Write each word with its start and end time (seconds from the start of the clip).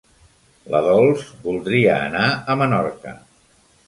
La 0.75 0.79
Dols 0.85 1.25
voldria 1.47 1.97
anar 2.05 2.23
a 2.31 2.57
Menorca. 2.63 3.15